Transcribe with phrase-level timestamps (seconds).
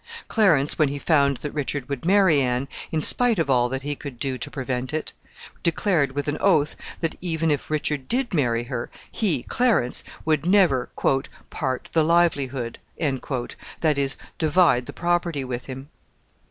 [0.27, 3.95] Clarence, when he found that Richard would marry Anne, in spite of all that he
[3.95, 5.13] could do to prevent it,
[5.61, 10.89] declared, with an oath, that, even if Richard did marry her, he, Clarence, would never
[10.95, 15.87] "part the livelihood," that is, divide the property with him.